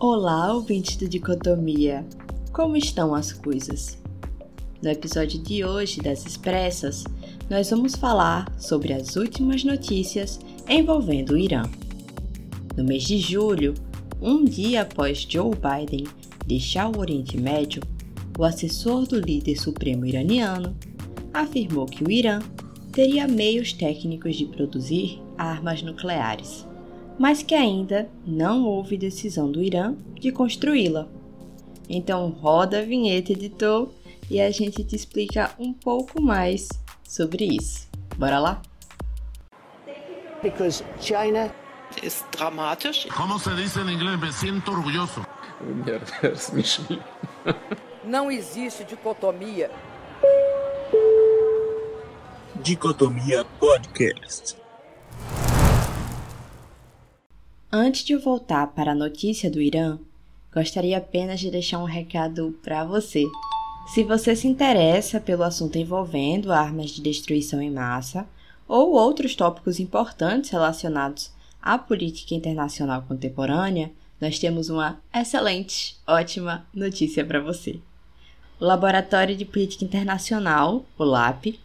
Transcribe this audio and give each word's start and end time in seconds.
Olá, 0.00 0.54
ouvintes 0.54 0.94
do 0.94 1.08
Dicotomia! 1.08 2.06
Como 2.52 2.76
estão 2.76 3.16
as 3.16 3.32
coisas? 3.32 3.98
No 4.80 4.88
episódio 4.88 5.42
de 5.42 5.64
hoje 5.64 6.00
das 6.00 6.24
Expressas, 6.24 7.02
nós 7.50 7.68
vamos 7.68 7.96
falar 7.96 8.46
sobre 8.60 8.92
as 8.92 9.16
últimas 9.16 9.64
notícias 9.64 10.38
envolvendo 10.68 11.32
o 11.32 11.36
Irã. 11.36 11.68
No 12.76 12.84
mês 12.84 13.02
de 13.02 13.18
julho, 13.18 13.74
um 14.22 14.44
dia 14.44 14.82
após 14.82 15.26
Joe 15.28 15.50
Biden 15.50 16.06
deixar 16.46 16.88
o 16.96 17.00
Oriente 17.00 17.36
Médio, 17.36 17.82
o 18.38 18.44
assessor 18.44 19.04
do 19.04 19.18
líder 19.18 19.56
supremo 19.56 20.06
iraniano 20.06 20.76
afirmou 21.34 21.86
que 21.86 22.04
o 22.04 22.10
Irã 22.10 22.38
teria 22.92 23.26
meios 23.26 23.72
técnicos 23.72 24.36
de 24.36 24.46
produzir 24.46 25.20
armas 25.36 25.82
nucleares 25.82 26.67
mas 27.18 27.42
que 27.42 27.54
ainda 27.54 28.08
não 28.24 28.64
houve 28.64 28.96
decisão 28.96 29.50
do 29.50 29.62
Irã 29.62 29.94
de 30.14 30.30
construí-la. 30.30 31.08
Então 31.88 32.30
roda 32.30 32.78
a 32.78 32.82
vinheta, 32.82 33.32
editor, 33.32 33.90
e 34.30 34.40
a 34.40 34.50
gente 34.50 34.84
te 34.84 34.94
explica 34.94 35.50
um 35.58 35.72
pouco 35.72 36.22
mais 36.22 36.68
sobre 37.02 37.44
isso. 37.44 37.88
Bora 38.16 38.38
lá? 38.38 38.62
Because 40.42 40.84
China 41.00 41.52
ist 42.02 42.24
dramatisch. 42.30 43.08
¿Cómo 43.16 43.38
se 43.38 43.50
dice 43.56 43.80
en 43.80 43.88
inglés? 43.88 44.20
Me 44.20 44.30
siento 44.30 44.70
orgulloso. 44.70 45.26
Não 48.04 48.30
existe 48.30 48.84
dicotomia. 48.84 49.70
Dicotomia 52.62 53.44
Podcast. 53.58 54.56
Antes 57.70 58.02
de 58.02 58.16
voltar 58.16 58.68
para 58.68 58.92
a 58.92 58.94
notícia 58.94 59.50
do 59.50 59.60
Irã, 59.60 59.98
gostaria 60.50 60.96
apenas 60.96 61.38
de 61.38 61.50
deixar 61.50 61.78
um 61.78 61.84
recado 61.84 62.58
para 62.62 62.82
você. 62.82 63.26
Se 63.92 64.02
você 64.02 64.34
se 64.34 64.48
interessa 64.48 65.20
pelo 65.20 65.42
assunto 65.42 65.76
envolvendo 65.76 66.50
armas 66.50 66.88
de 66.88 67.02
destruição 67.02 67.60
em 67.60 67.70
massa 67.70 68.26
ou 68.66 68.94
outros 68.94 69.34
tópicos 69.34 69.78
importantes 69.78 70.48
relacionados 70.48 71.30
à 71.60 71.76
política 71.76 72.34
internacional 72.34 73.02
contemporânea, 73.02 73.92
nós 74.18 74.38
temos 74.38 74.70
uma 74.70 74.98
excelente, 75.14 75.94
ótima 76.06 76.66
notícia 76.72 77.22
para 77.22 77.38
você. 77.38 77.78
O 78.58 78.64
Laboratório 78.64 79.36
de 79.36 79.44
Política 79.44 79.84
Internacional, 79.84 80.86
o 80.96 81.04
LAP, 81.04 81.58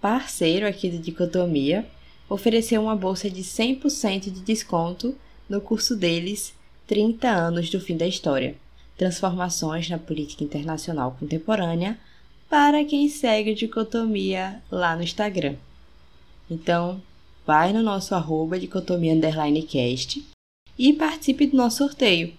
parceiro 0.00 0.68
aqui 0.68 0.88
do 0.88 0.98
Dicotomia, 0.98 1.84
ofereceu 2.28 2.80
uma 2.80 2.94
bolsa 2.94 3.28
de 3.28 3.42
100% 3.42 4.30
de 4.30 4.40
desconto 4.40 5.16
no 5.48 5.60
curso 5.60 5.96
deles 5.96 6.54
30 6.86 7.28
anos 7.28 7.70
do 7.70 7.80
fim 7.80 7.96
da 7.96 8.06
história, 8.06 8.56
transformações 8.96 9.88
na 9.88 9.98
política 9.98 10.44
internacional 10.44 11.16
contemporânea 11.18 11.98
para 12.48 12.84
quem 12.84 13.08
segue 13.08 13.50
a 13.50 13.54
dicotomia 13.54 14.62
lá 14.70 14.96
no 14.96 15.02
Instagram. 15.02 15.56
Então, 16.50 17.00
vai 17.46 17.72
no 17.72 17.82
nosso 17.82 18.14
arroba 18.14 18.58
dicotomia 18.58 19.12
underline 19.12 19.62
cast 19.62 20.24
e 20.78 20.92
participe 20.92 21.46
do 21.46 21.56
nosso 21.56 21.78
sorteio. 21.78 22.32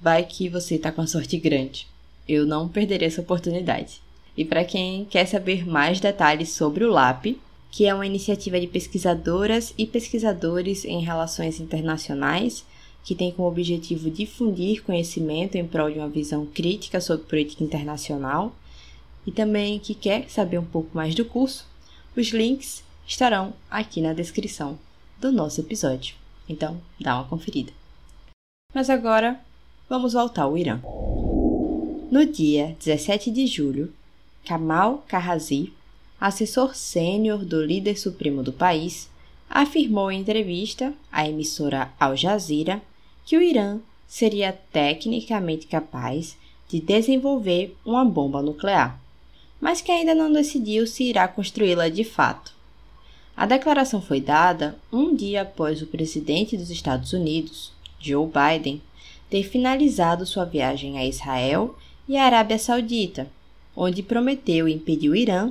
Vai 0.00 0.24
que 0.24 0.48
você 0.48 0.74
está 0.74 0.90
com 0.90 1.00
a 1.00 1.06
sorte 1.06 1.36
grande. 1.36 1.86
Eu 2.28 2.44
não 2.44 2.68
perderei 2.68 3.06
essa 3.06 3.20
oportunidade. 3.20 4.00
E 4.36 4.44
para 4.44 4.64
quem 4.64 5.04
quer 5.04 5.26
saber 5.26 5.66
mais 5.66 6.00
detalhes 6.00 6.50
sobre 6.50 6.84
o 6.84 6.90
LAP, 6.90 7.36
que 7.72 7.86
é 7.86 7.94
uma 7.94 8.06
iniciativa 8.06 8.60
de 8.60 8.66
pesquisadoras 8.66 9.72
e 9.78 9.86
pesquisadores 9.86 10.84
em 10.84 11.00
relações 11.00 11.58
internacionais 11.58 12.64
que 13.02 13.14
tem 13.14 13.32
como 13.32 13.48
objetivo 13.48 14.10
difundir 14.10 14.84
conhecimento 14.84 15.56
em 15.56 15.66
prol 15.66 15.90
de 15.90 15.98
uma 15.98 16.08
visão 16.08 16.46
crítica 16.46 17.00
sobre 17.00 17.26
política 17.26 17.64
internacional 17.64 18.54
e 19.26 19.32
também 19.32 19.78
que 19.78 19.94
quer 19.94 20.28
saber 20.28 20.58
um 20.58 20.64
pouco 20.64 20.90
mais 20.94 21.14
do 21.14 21.24
curso, 21.24 21.66
os 22.14 22.28
links 22.28 22.84
estarão 23.08 23.54
aqui 23.70 24.02
na 24.02 24.12
descrição 24.12 24.78
do 25.18 25.32
nosso 25.32 25.60
episódio. 25.60 26.14
Então, 26.46 26.78
dá 27.00 27.16
uma 27.16 27.24
conferida. 27.24 27.72
Mas 28.74 28.90
agora, 28.90 29.40
vamos 29.88 30.12
voltar 30.12 30.42
ao 30.42 30.58
Irã. 30.58 30.78
No 32.10 32.26
dia 32.26 32.76
17 32.78 33.30
de 33.30 33.46
julho, 33.46 33.92
Kamal 34.44 35.04
Karrazi, 35.08 35.72
assessor 36.22 36.76
sênior 36.76 37.44
do 37.44 37.60
líder 37.60 37.98
supremo 37.98 38.44
do 38.44 38.52
país, 38.52 39.10
afirmou 39.50 40.08
em 40.08 40.20
entrevista 40.20 40.94
à 41.10 41.28
emissora 41.28 41.92
Al 41.98 42.16
Jazeera 42.16 42.80
que 43.24 43.36
o 43.36 43.42
Irã 43.42 43.80
seria 44.06 44.52
tecnicamente 44.52 45.66
capaz 45.66 46.36
de 46.68 46.80
desenvolver 46.80 47.76
uma 47.84 48.04
bomba 48.04 48.40
nuclear, 48.40 49.00
mas 49.60 49.80
que 49.80 49.90
ainda 49.90 50.14
não 50.14 50.32
decidiu 50.32 50.86
se 50.86 51.02
irá 51.02 51.26
construí-la 51.26 51.88
de 51.88 52.04
fato. 52.04 52.54
A 53.36 53.44
declaração 53.44 54.00
foi 54.00 54.20
dada 54.20 54.78
um 54.92 55.16
dia 55.16 55.42
após 55.42 55.82
o 55.82 55.88
presidente 55.88 56.56
dos 56.56 56.70
Estados 56.70 57.12
Unidos, 57.12 57.72
Joe 57.98 58.28
Biden, 58.28 58.80
ter 59.28 59.42
finalizado 59.42 60.24
sua 60.24 60.44
viagem 60.44 60.98
a 60.98 61.04
Israel 61.04 61.76
e 62.08 62.16
a 62.16 62.24
Arábia 62.24 62.60
Saudita, 62.60 63.28
onde 63.74 64.04
prometeu 64.04 64.68
impedir 64.68 65.10
o 65.10 65.16
Irã 65.16 65.50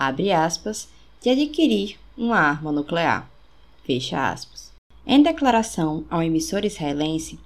abre 0.00 0.32
aspas, 0.32 0.88
de 1.20 1.28
adquirir 1.28 1.98
uma 2.16 2.38
arma 2.38 2.72
nuclear. 2.72 3.30
Fecha 3.84 4.32
aspas. 4.32 4.72
Em 5.06 5.22
declaração 5.22 6.06
ao 6.08 6.22
emissor 6.22 6.64
israelense, 6.64 7.38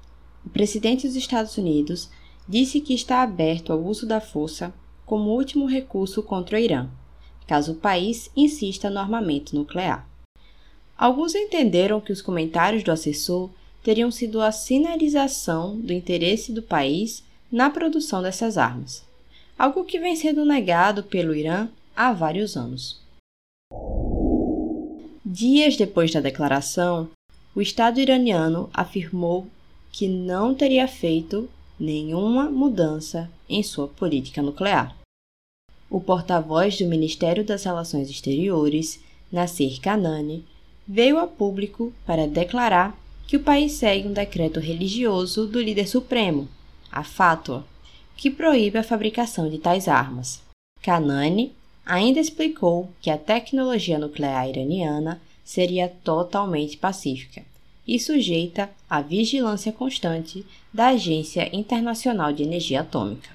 o 0.46 0.50
presidente 0.50 1.04
dos 1.08 1.16
Estados 1.16 1.58
Unidos 1.58 2.08
disse 2.48 2.80
que 2.80 2.94
está 2.94 3.22
aberto 3.22 3.72
ao 3.72 3.82
uso 3.82 4.06
da 4.06 4.20
força 4.20 4.72
como 5.04 5.30
último 5.30 5.66
recurso 5.66 6.22
contra 6.22 6.56
o 6.56 6.60
Irã, 6.60 6.88
caso 7.44 7.72
o 7.72 7.76
país 7.76 8.30
insista 8.36 8.88
no 8.88 9.00
armamento 9.00 9.56
nuclear. 9.56 10.08
Alguns 10.96 11.34
entenderam 11.34 12.00
que 12.00 12.12
os 12.12 12.22
comentários 12.22 12.84
do 12.84 12.92
assessor 12.92 13.50
teriam 13.82 14.12
sido 14.12 14.40
a 14.40 14.52
sinalização 14.52 15.76
do 15.80 15.92
interesse 15.92 16.52
do 16.52 16.62
país 16.62 17.24
na 17.50 17.68
produção 17.68 18.22
dessas 18.22 18.56
armas, 18.56 19.04
algo 19.58 19.84
que 19.84 19.98
vem 19.98 20.14
sendo 20.14 20.44
negado 20.44 21.02
pelo 21.02 21.34
Irã 21.34 21.68
há 21.96 22.12
vários 22.12 22.56
anos. 22.56 23.00
Dias 25.24 25.76
depois 25.76 26.12
da 26.12 26.20
declaração, 26.20 27.08
o 27.54 27.60
Estado 27.60 28.00
iraniano 28.00 28.68
afirmou 28.72 29.46
que 29.90 30.08
não 30.08 30.54
teria 30.54 30.88
feito 30.88 31.48
nenhuma 31.78 32.50
mudança 32.50 33.30
em 33.48 33.62
sua 33.62 33.88
política 33.88 34.42
nuclear. 34.42 34.96
O 35.88 36.00
porta-voz 36.00 36.78
do 36.78 36.86
Ministério 36.86 37.44
das 37.44 37.64
Relações 37.64 38.10
Exteriores, 38.10 39.00
Nasser 39.30 39.80
Kanani, 39.80 40.44
veio 40.86 41.18
a 41.18 41.26
público 41.26 41.92
para 42.04 42.26
declarar 42.26 42.98
que 43.26 43.36
o 43.36 43.42
país 43.42 43.72
segue 43.72 44.06
um 44.06 44.12
decreto 44.12 44.60
religioso 44.60 45.46
do 45.46 45.60
líder 45.60 45.88
supremo, 45.88 46.48
a 46.90 47.02
Fatwa, 47.02 47.64
que 48.16 48.30
proíbe 48.30 48.78
a 48.78 48.82
fabricação 48.82 49.48
de 49.48 49.58
tais 49.58 49.88
armas. 49.88 50.42
Kanani 50.82 51.52
ainda 51.84 52.20
explicou 52.20 52.88
que 53.00 53.10
a 53.10 53.18
tecnologia 53.18 53.98
nuclear 53.98 54.48
iraniana 54.48 55.20
seria 55.44 55.88
totalmente 56.02 56.76
pacífica 56.76 57.42
e 57.86 58.00
sujeita 58.00 58.70
à 58.88 59.02
vigilância 59.02 59.70
constante 59.70 60.44
da 60.72 60.88
Agência 60.88 61.54
Internacional 61.54 62.32
de 62.32 62.42
Energia 62.42 62.80
Atômica. 62.80 63.28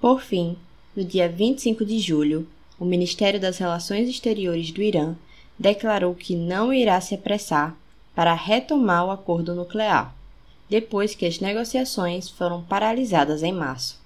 Por 0.00 0.20
fim, 0.20 0.56
no 0.96 1.04
dia 1.04 1.28
25 1.28 1.84
de 1.84 1.98
julho, 2.00 2.48
o 2.78 2.84
Ministério 2.84 3.38
das 3.38 3.58
Relações 3.58 4.08
Exteriores 4.08 4.72
do 4.72 4.82
Irã 4.82 5.14
declarou 5.58 6.14
que 6.14 6.34
não 6.34 6.72
irá 6.72 7.00
se 7.00 7.14
apressar 7.14 7.76
para 8.14 8.34
retomar 8.34 9.06
o 9.06 9.10
acordo 9.10 9.54
nuclear, 9.54 10.14
depois 10.68 11.14
que 11.14 11.26
as 11.26 11.38
negociações 11.38 12.28
foram 12.28 12.62
paralisadas 12.62 13.42
em 13.42 13.52
março. 13.52 13.99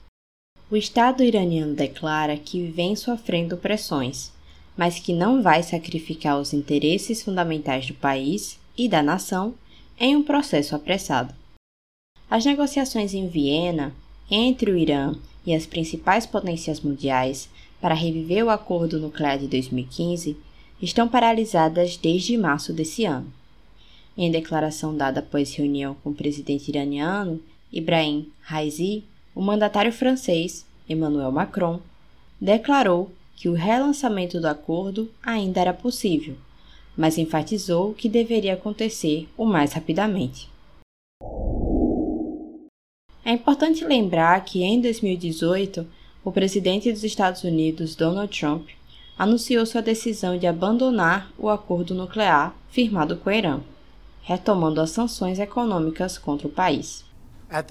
O 0.74 0.76
Estado 0.76 1.22
iraniano 1.22 1.72
declara 1.72 2.36
que 2.36 2.66
vem 2.66 2.96
sofrendo 2.96 3.56
pressões, 3.56 4.32
mas 4.76 4.98
que 4.98 5.12
não 5.12 5.40
vai 5.40 5.62
sacrificar 5.62 6.36
os 6.40 6.52
interesses 6.52 7.22
fundamentais 7.22 7.86
do 7.86 7.94
país 7.94 8.58
e 8.76 8.88
da 8.88 9.00
nação 9.00 9.54
em 10.00 10.16
um 10.16 10.22
processo 10.24 10.74
apressado. 10.74 11.32
As 12.28 12.44
negociações 12.44 13.14
em 13.14 13.28
Viena 13.28 13.94
entre 14.28 14.72
o 14.72 14.76
Irã 14.76 15.14
e 15.46 15.54
as 15.54 15.64
principais 15.64 16.26
potências 16.26 16.80
mundiais 16.80 17.48
para 17.80 17.94
reviver 17.94 18.44
o 18.44 18.50
acordo 18.50 18.98
nuclear 18.98 19.38
de 19.38 19.46
2015 19.46 20.36
estão 20.82 21.06
paralisadas 21.06 21.96
desde 21.96 22.36
março 22.36 22.72
desse 22.72 23.04
ano. 23.04 23.32
Em 24.18 24.28
declaração 24.28 24.96
dada 24.96 25.20
após 25.20 25.54
reunião 25.54 25.94
com 26.02 26.10
o 26.10 26.14
presidente 26.14 26.68
iraniano, 26.68 27.40
Ibrahim 27.72 28.28
Raisi, 28.40 29.04
o 29.34 29.42
mandatário 29.42 29.92
francês, 29.92 30.64
Emmanuel 30.88 31.32
Macron, 31.32 31.80
declarou 32.40 33.10
que 33.34 33.48
o 33.48 33.54
relançamento 33.54 34.40
do 34.40 34.46
acordo 34.46 35.10
ainda 35.22 35.60
era 35.60 35.72
possível, 35.72 36.36
mas 36.96 37.18
enfatizou 37.18 37.92
que 37.94 38.08
deveria 38.08 38.54
acontecer 38.54 39.28
o 39.36 39.44
mais 39.44 39.72
rapidamente. 39.72 40.48
É 43.24 43.32
importante 43.32 43.84
lembrar 43.84 44.44
que 44.44 44.62
em 44.62 44.80
2018, 44.80 45.86
o 46.22 46.30
presidente 46.30 46.92
dos 46.92 47.02
Estados 47.02 47.42
Unidos, 47.42 47.94
Donald 47.96 48.38
Trump, 48.38 48.68
anunciou 49.18 49.64
sua 49.64 49.80
decisão 49.80 50.36
de 50.38 50.46
abandonar 50.46 51.32
o 51.38 51.48
acordo 51.48 51.94
nuclear 51.94 52.54
firmado 52.68 53.16
com 53.16 53.30
o 53.30 53.32
Irã, 53.32 53.60
retomando 54.22 54.80
as 54.80 54.90
sanções 54.90 55.38
econômicas 55.38 56.18
contra 56.18 56.46
o 56.46 56.50
país. 56.50 57.03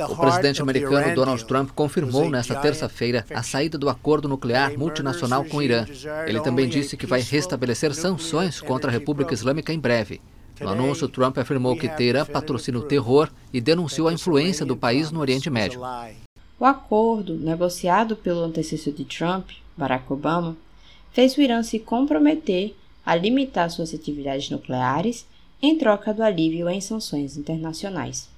O 0.09 0.15
presidente 0.15 0.61
americano 0.61 1.13
Donald 1.13 1.43
Trump 1.45 1.71
confirmou 1.71 2.29
nesta 2.29 2.55
terça-feira 2.55 3.25
a 3.33 3.43
saída 3.43 3.77
do 3.77 3.89
acordo 3.89 4.29
nuclear 4.29 4.77
multinacional 4.77 5.43
com 5.43 5.57
o 5.57 5.61
Irã. 5.61 5.85
Ele 6.25 6.39
também 6.39 6.69
disse 6.69 6.95
que 6.95 7.05
vai 7.05 7.19
restabelecer 7.19 7.93
sanções 7.93 8.61
contra 8.61 8.89
a 8.89 8.93
República 8.93 9.33
Islâmica 9.33 9.73
em 9.73 9.79
breve. 9.79 10.21
No 10.61 10.69
anúncio, 10.69 11.09
Trump 11.09 11.37
afirmou 11.37 11.75
que 11.75 11.89
Teherã 11.89 12.25
patrocina 12.25 12.79
o 12.79 12.83
terror 12.83 13.29
e 13.51 13.59
denunciou 13.59 14.07
a 14.07 14.13
influência 14.13 14.65
do 14.65 14.77
país 14.77 15.11
no 15.11 15.19
Oriente 15.19 15.49
Médio. 15.49 15.81
O 16.57 16.65
acordo, 16.65 17.35
negociado 17.35 18.15
pelo 18.15 18.43
antecessor 18.43 18.93
de 18.93 19.03
Trump, 19.03 19.49
Barack 19.75 20.11
Obama, 20.13 20.55
fez 21.11 21.35
o 21.35 21.41
Irã 21.41 21.61
se 21.61 21.79
comprometer 21.79 22.73
a 23.05 23.15
limitar 23.15 23.69
suas 23.69 23.93
atividades 23.93 24.49
nucleares 24.49 25.25
em 25.61 25.77
troca 25.77 26.13
do 26.13 26.23
alívio 26.23 26.69
em 26.69 26.79
sanções 26.79 27.35
internacionais. 27.35 28.32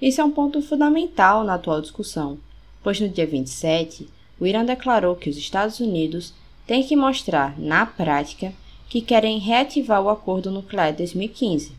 Isso 0.00 0.20
é 0.20 0.24
um 0.24 0.30
ponto 0.30 0.60
fundamental 0.60 1.44
na 1.44 1.54
atual 1.54 1.80
discussão, 1.80 2.38
pois 2.82 3.00
no 3.00 3.08
dia 3.08 3.26
27, 3.26 4.08
o 4.38 4.46
Irã 4.46 4.64
declarou 4.64 5.14
que 5.14 5.30
os 5.30 5.36
Estados 5.36 5.80
Unidos 5.80 6.34
têm 6.66 6.82
que 6.82 6.96
mostrar, 6.96 7.58
na 7.58 7.86
prática, 7.86 8.52
que 8.88 9.00
querem 9.00 9.38
reativar 9.38 10.02
o 10.02 10.08
acordo 10.08 10.50
nuclear 10.50 10.92
de 10.92 10.98
2015, 10.98 11.72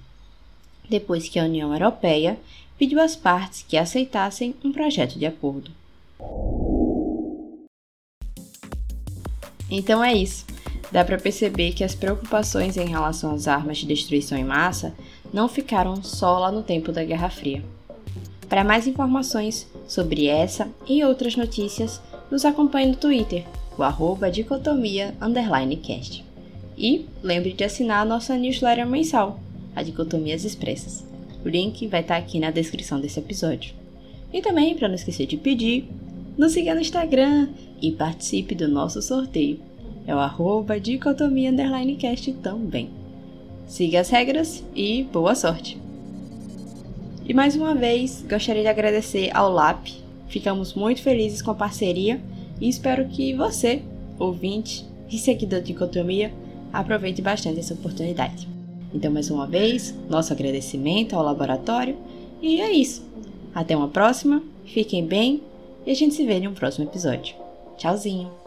depois 0.90 1.28
que 1.28 1.40
a 1.40 1.44
União 1.44 1.72
Europeia 1.74 2.38
pediu 2.78 3.00
às 3.00 3.16
partes 3.16 3.66
que 3.68 3.78
aceitassem 3.78 4.56
um 4.64 4.72
projeto 4.72 5.18
de 5.18 5.26
acordo. 5.26 5.72
Então 9.70 10.04
é 10.04 10.14
isso. 10.14 10.46
Dá 10.92 11.04
para 11.04 11.18
perceber 11.18 11.74
que 11.74 11.84
as 11.84 11.96
preocupações 11.96 12.78
em 12.78 12.88
relação 12.88 13.34
às 13.34 13.48
armas 13.48 13.78
de 13.80 13.86
destruição 13.86 14.38
em 14.38 14.44
massa 14.44 14.94
não 15.34 15.50
ficaram 15.50 16.02
só 16.04 16.38
lá 16.40 16.52
no 16.52 16.64
tempo 16.64 16.92
da 16.92 17.04
Guerra 17.04 17.30
Fria. 17.30 17.64
Para 18.50 18.64
mais 18.64 18.88
informações 18.88 19.68
sobre 19.88 20.28
essa 20.28 20.68
e 20.88 21.04
outras 21.04 21.36
notícias, 21.36 22.02
nos 22.30 22.46
acompanhe 22.46 22.88
no 22.88 22.96
Twitter, 22.96 23.44
o 23.78 23.84
arroba. 23.84 24.32
E 26.78 27.06
lembre 27.24 27.54
de 27.54 27.64
assinar 27.64 28.02
a 28.02 28.06
nossa 28.06 28.38
newsletter 28.38 28.86
mensal, 28.86 29.40
a 29.76 29.82
Dicotomias 29.82 30.44
Expressas. 30.44 31.06
O 31.44 31.50
link 31.50 31.88
vai 31.88 32.02
estar 32.02 32.18
aqui 32.18 32.40
na 32.40 32.52
descrição 32.52 33.00
desse 33.00 33.20
episódio. 33.20 33.74
E 34.34 34.42
também, 34.42 34.76
para 34.76 34.88
não 34.88 34.96
esquecer 34.96 35.28
de 35.28 35.38
pedir, 35.38 35.88
nos 36.38 36.52
siga 36.52 36.74
no 36.74 36.82
Instagram 36.82 37.50
e 37.82 37.92
participe 37.92 38.54
do 38.56 38.68
nosso 38.68 39.02
sorteio. 39.02 39.60
É 40.08 40.14
o 40.14 40.20
arroba 40.20 40.76
também. 42.42 42.90
Siga 43.68 44.02
as 44.02 44.10
regras 44.10 44.64
e 44.76 45.04
boa 45.04 45.34
sorte! 45.34 45.85
E 47.28 47.34
mais 47.34 47.56
uma 47.56 47.74
vez, 47.74 48.24
gostaria 48.30 48.62
de 48.62 48.68
agradecer 48.68 49.36
ao 49.36 49.52
LAP. 49.52 49.88
Ficamos 50.28 50.76
muito 50.76 51.02
felizes 51.02 51.42
com 51.42 51.50
a 51.50 51.56
parceria 51.56 52.22
e 52.62 52.70
espero 52.70 53.08
que 53.08 53.34
você, 53.34 53.82
ouvinte 54.20 54.86
e 55.10 55.18
seguidor 55.18 55.62
de 55.62 55.68
Dicotomia, 55.68 56.32
aproveite 56.72 57.24
bastante 57.24 57.60
essa 57.60 57.74
oportunidade. 57.74 58.48
Então, 58.94 59.12
mais 59.12 59.32
uma 59.32 59.48
vez, 59.48 59.96
nosso 60.08 60.32
agradecimento 60.34 61.16
ao 61.16 61.24
laboratório 61.24 61.98
e 62.42 62.62
é 62.62 62.72
isso. 62.72 63.04
Até 63.56 63.76
uma 63.76 63.88
próxima, 63.88 64.44
fiquem 64.64 65.04
bem 65.04 65.42
e 65.84 65.92
a 65.92 65.96
gente 65.96 66.14
se 66.14 66.26
vê 66.26 66.36
em 66.36 66.48
um 66.48 66.54
próximo 66.54 66.88
episódio. 66.88 67.36
Tchauzinho! 67.78 68.45